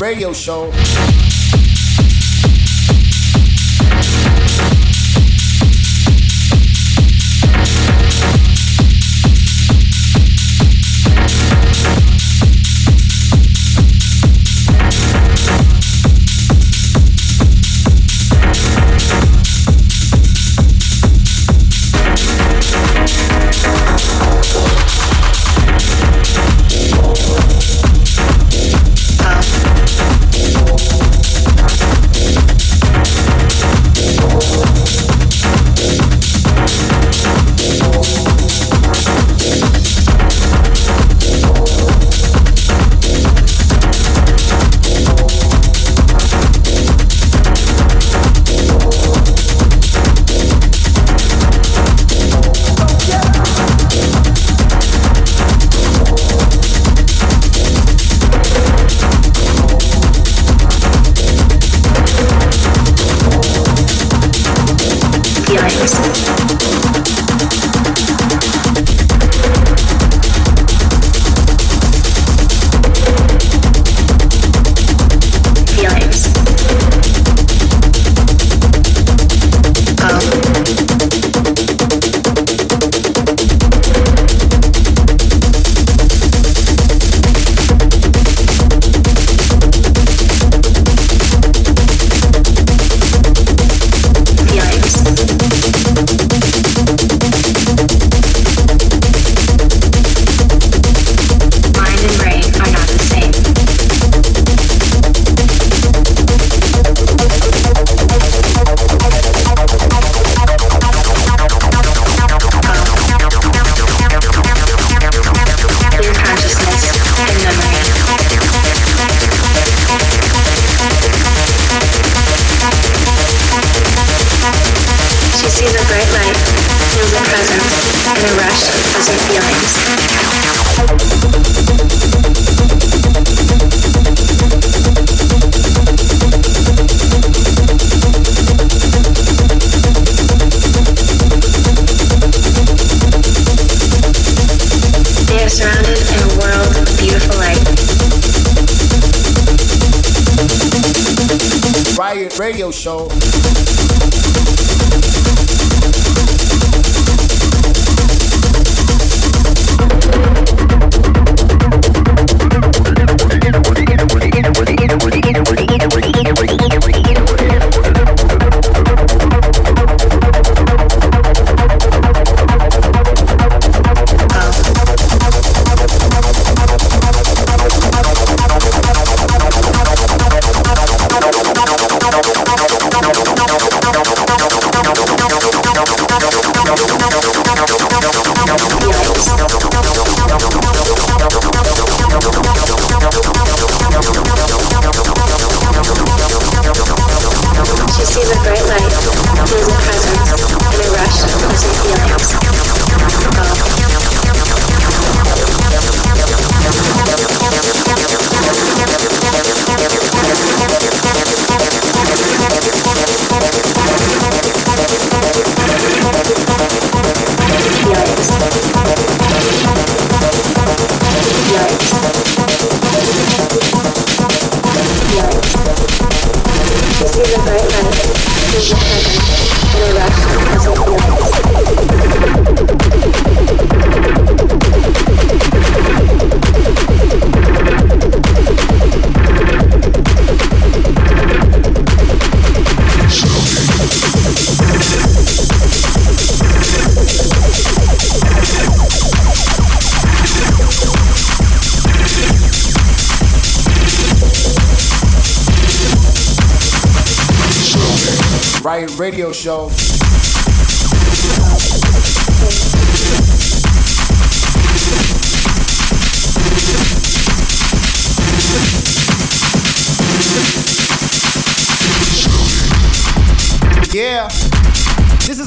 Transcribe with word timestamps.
Radio 0.00 0.32
Show. 0.32 0.85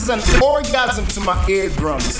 is 0.01 0.09
an 0.09 0.41
orgasm 0.41 1.05
to 1.07 1.19
my 1.19 1.45
eardrums. 1.49 2.19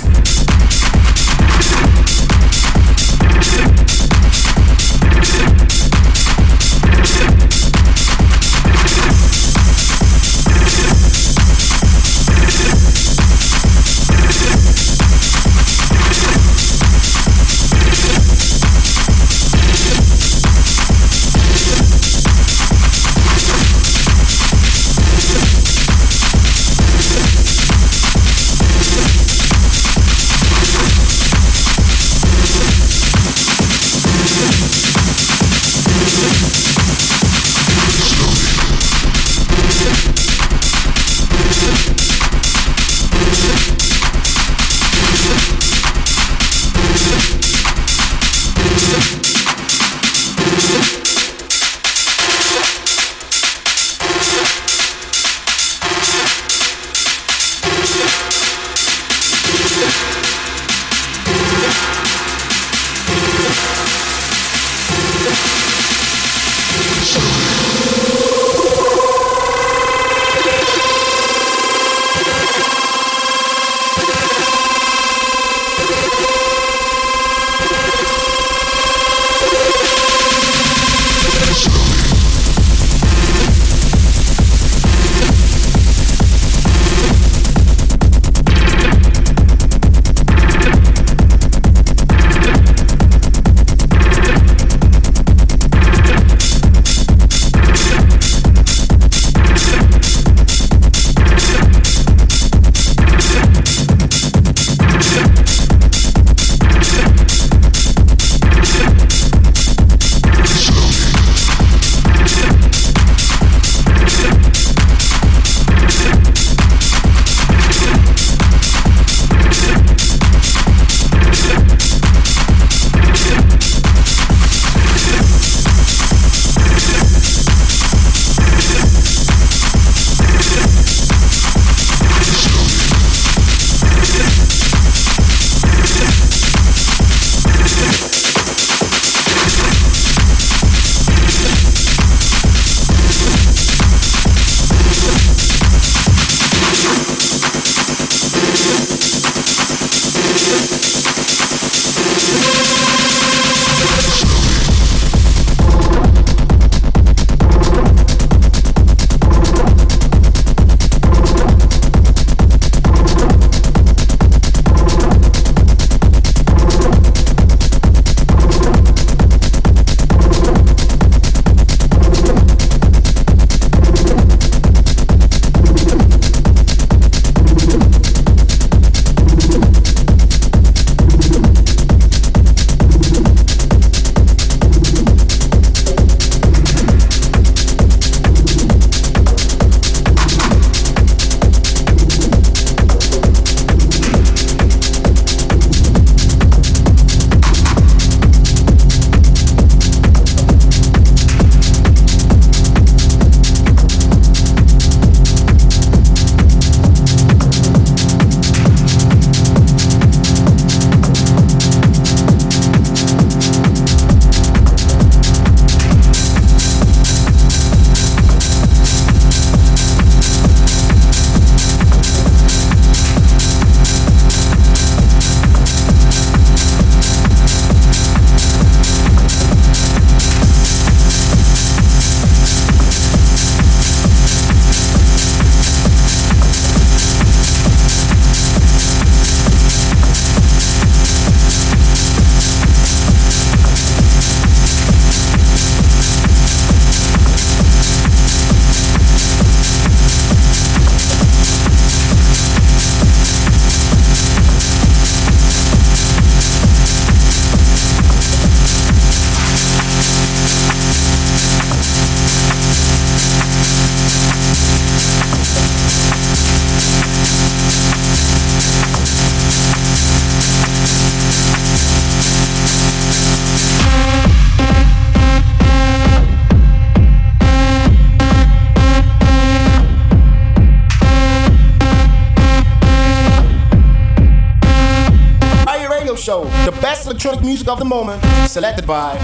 Music 287.60 287.74
of 287.74 287.80
the 287.80 287.84
moment, 287.84 288.24
selected 288.48 288.88
by 288.88 289.18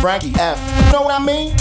Frankie 0.00 0.32
F. 0.38 0.58
You 0.86 0.92
know 0.92 1.02
what 1.02 1.20
I 1.20 1.24
mean? 1.24 1.52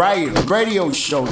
Riot 0.00 0.48
Radio 0.48 0.90
Show. 0.92 1.26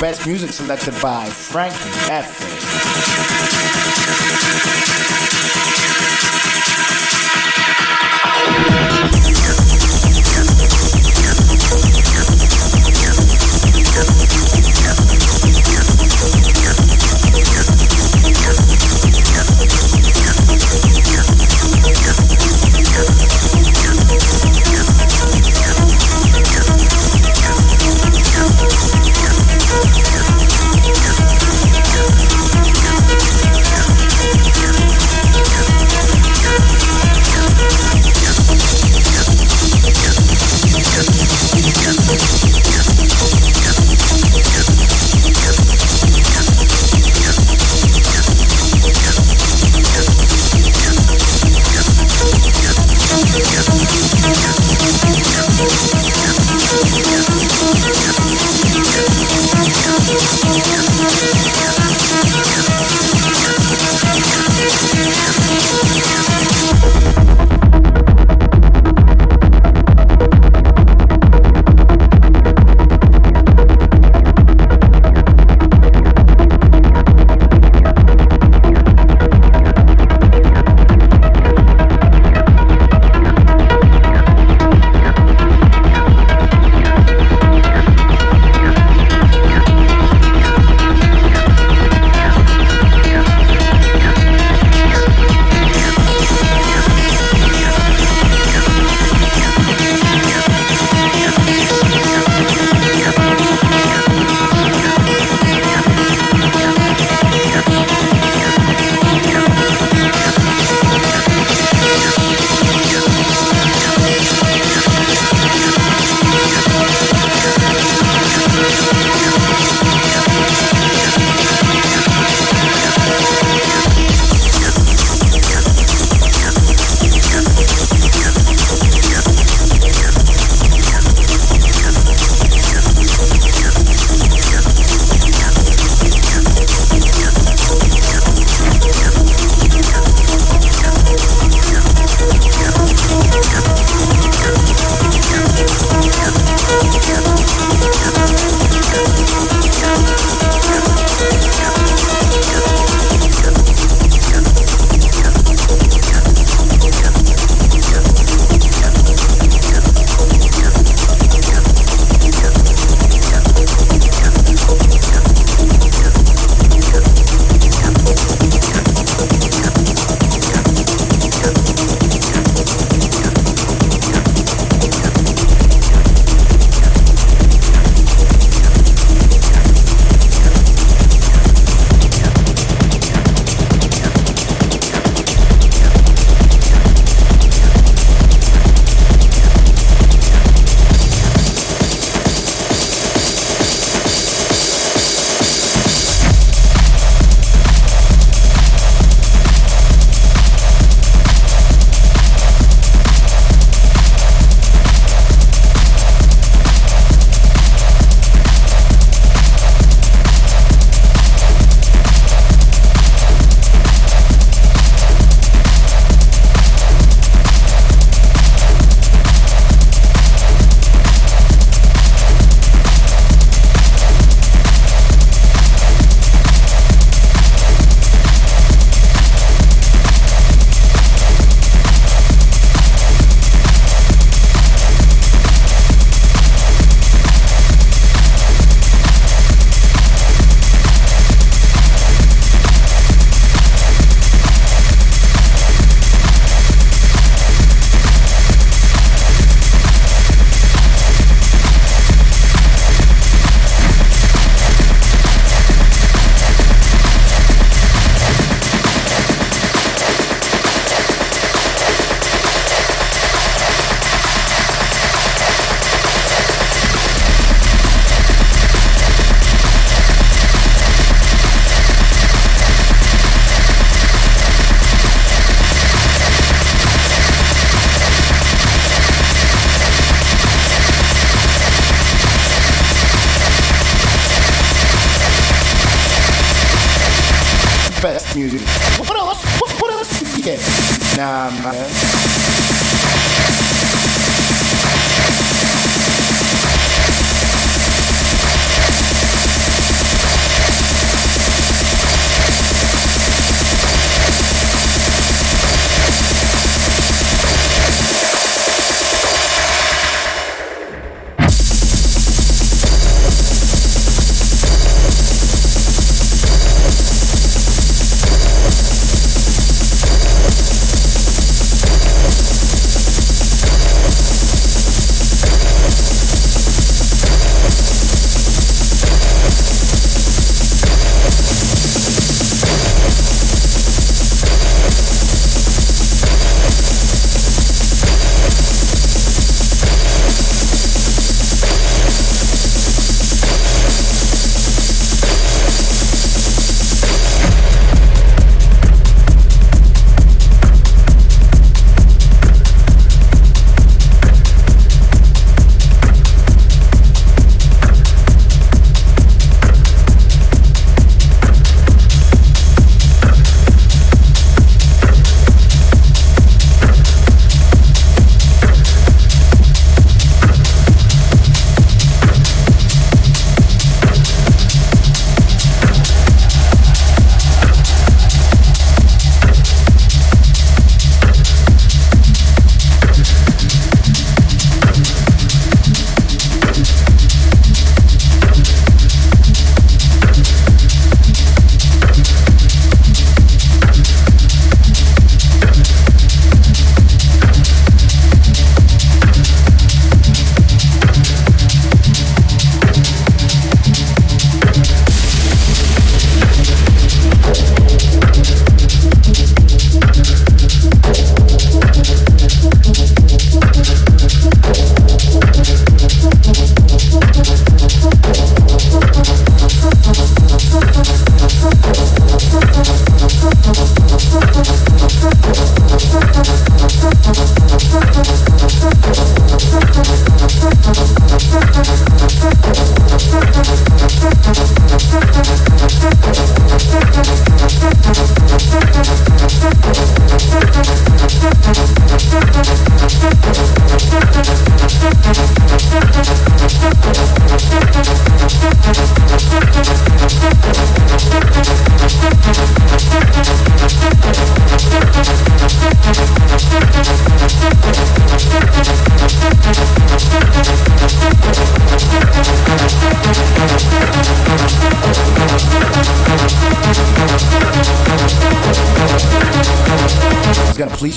Best 0.00 0.26
music 0.26 0.52
selected 0.52 0.94
by 1.00 1.26
Frankie 1.26 1.76
F. 2.10 2.55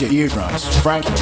your 0.01 0.11
eardrums, 0.11 0.65
frankly. 0.81 1.13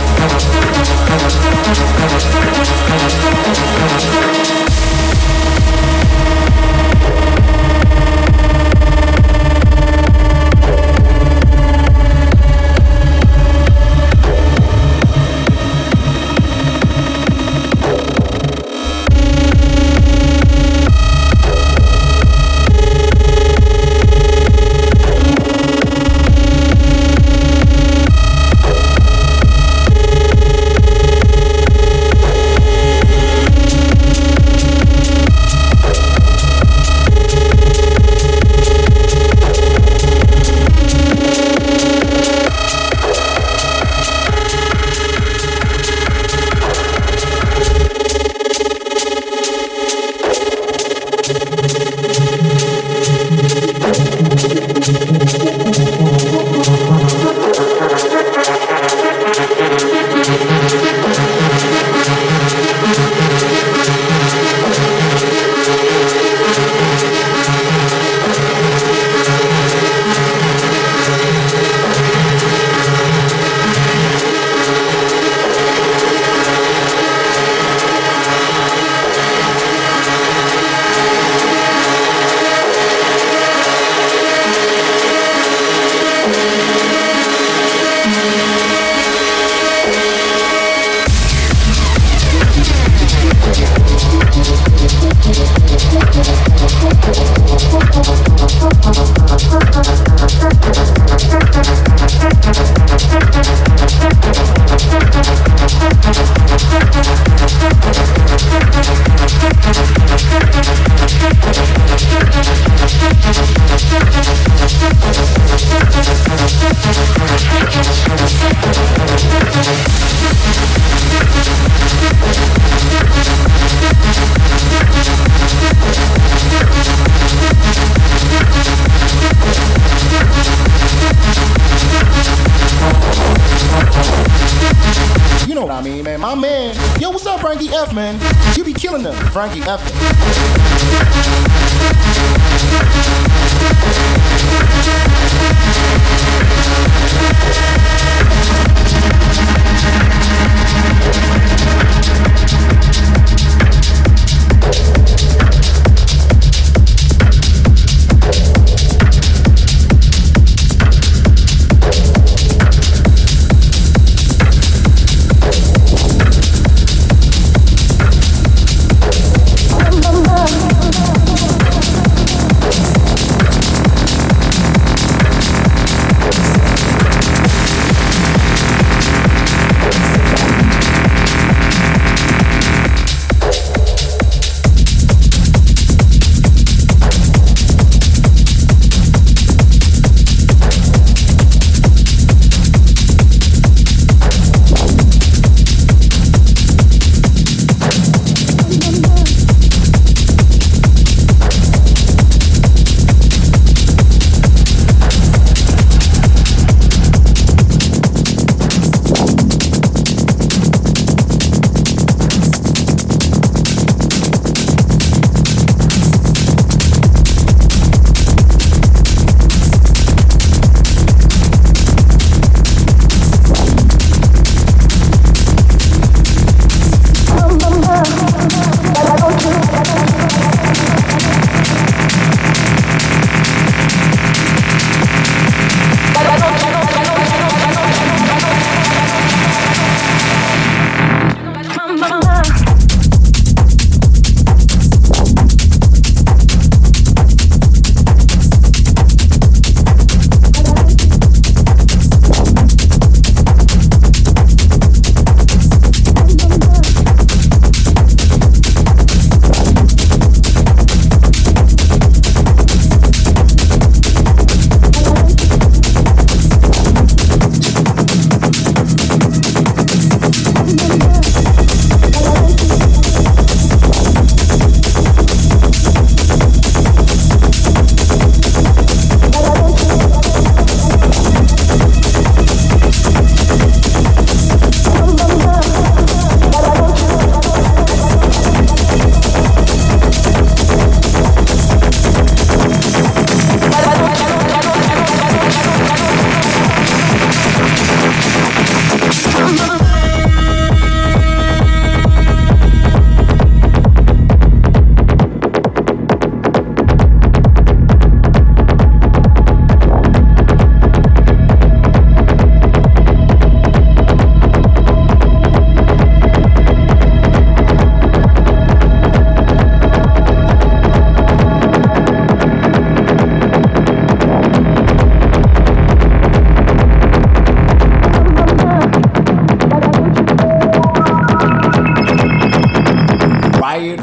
Frankie 139.38 139.62
F. 139.62 140.07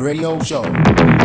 radio 0.04 0.38
show. 0.40 1.23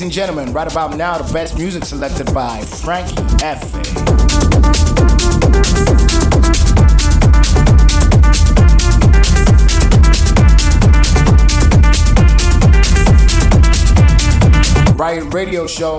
Ladies 0.00 0.16
and 0.16 0.28
gentlemen, 0.28 0.54
right 0.54 0.72
about 0.72 0.96
now, 0.96 1.18
the 1.18 1.30
best 1.30 1.58
music 1.58 1.84
selected 1.84 2.32
by 2.32 2.62
Frankie 2.62 3.22
F. 3.44 3.60
Riot 14.96 15.34
Radio 15.34 15.66
Show. 15.66 15.98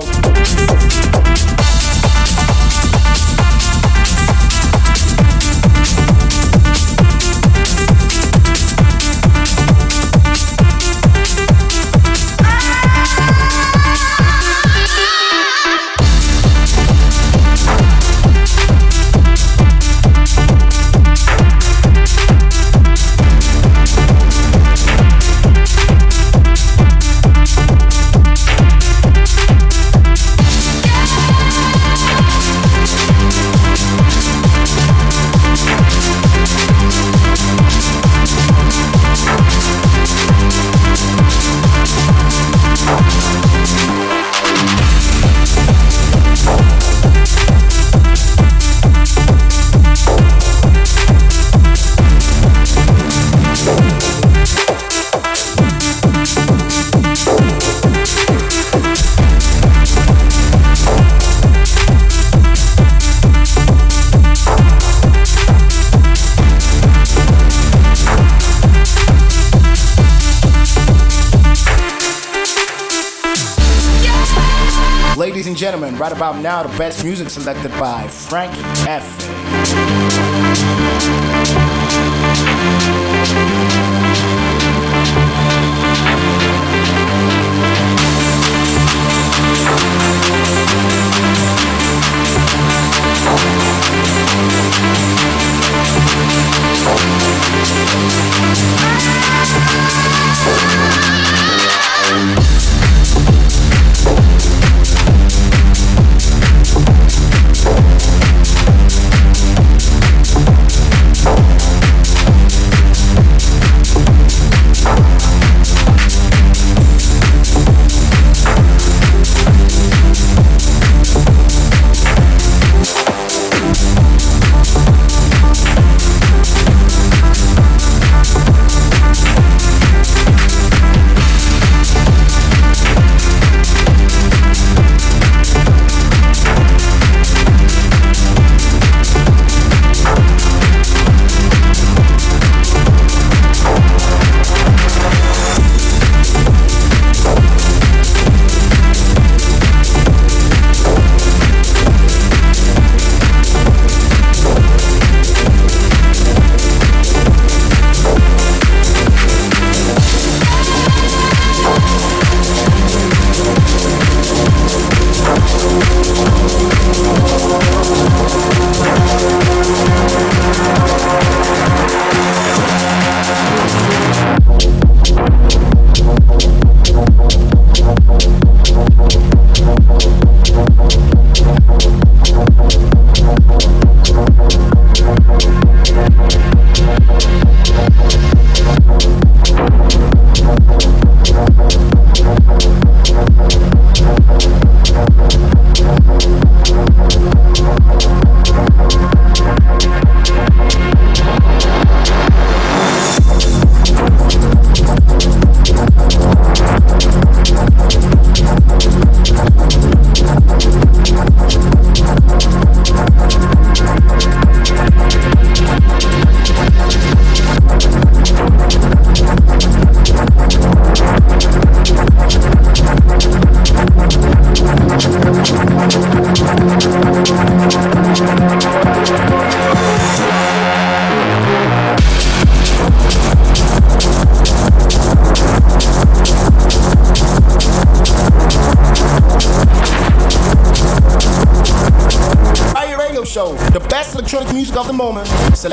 Right 76.02 76.10
about 76.10 76.36
now, 76.36 76.64
the 76.64 76.78
best 76.78 77.04
music 77.04 77.30
selected 77.30 77.70
by 77.78 78.08
Frankie 78.08 78.58
F. 78.88 79.22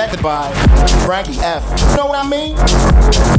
selected 0.09 0.23
by 0.23 0.51
Frankie 1.05 1.39
F. 1.39 1.63
You 1.91 1.97
know 1.97 2.05
what 2.07 2.25
I 2.25 2.29
mean? 2.29 3.38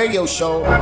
Radio 0.00 0.24
show. 0.24 0.79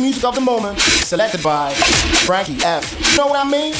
music 0.00 0.24
of 0.24 0.34
the 0.34 0.40
moment, 0.40 0.78
selected 0.78 1.42
by 1.42 1.72
Frankie 2.24 2.58
F. 2.64 3.12
You 3.12 3.16
know 3.18 3.26
what 3.28 3.44
I 3.44 3.50
mean? 3.50 3.74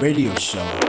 Radio 0.00 0.32
show. 0.36 0.87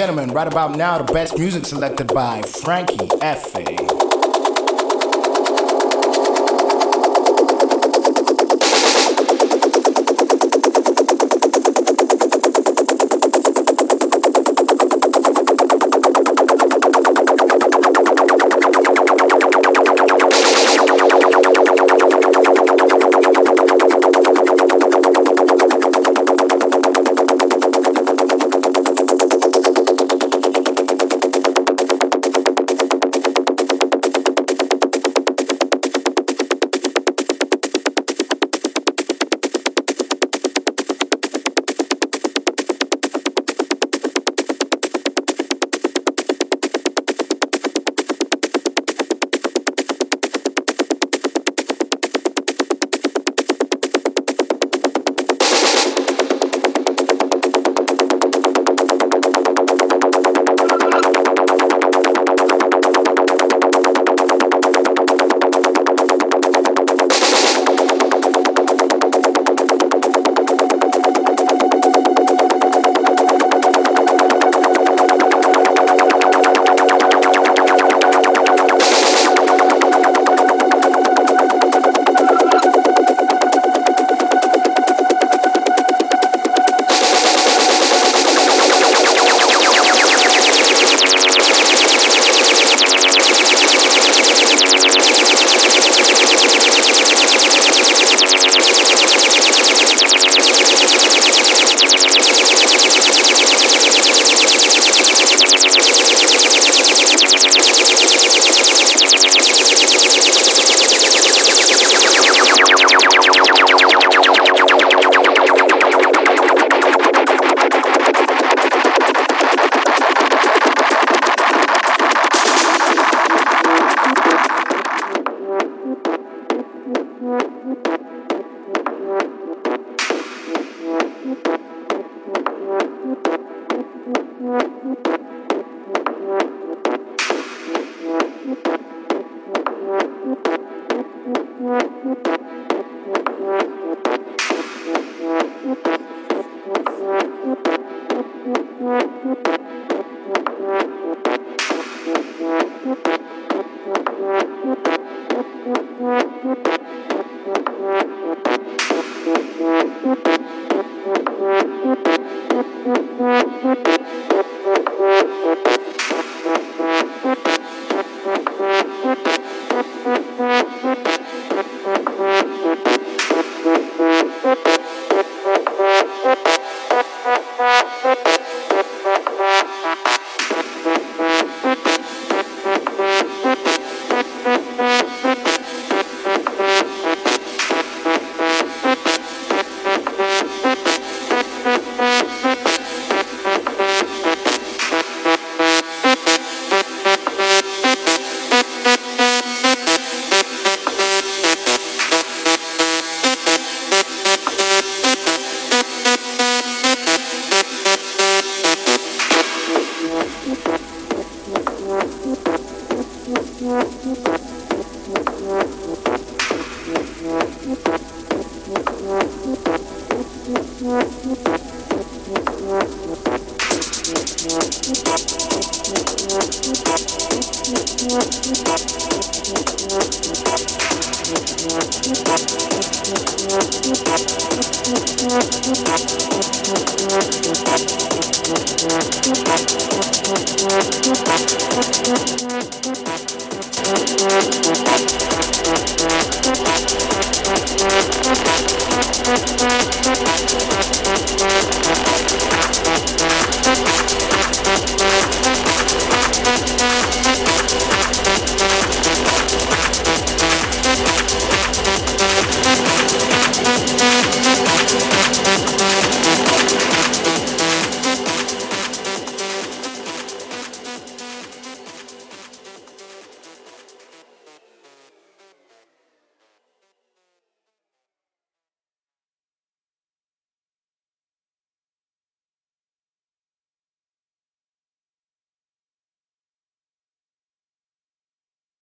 Gentlemen, 0.00 0.30
right 0.30 0.46
about 0.46 0.78
now, 0.78 0.96
the 0.96 1.12
best 1.12 1.38
music 1.38 1.66
selected 1.66 2.06
by 2.14 2.40
Frankie 2.40 3.06
F.A. 3.20 3.59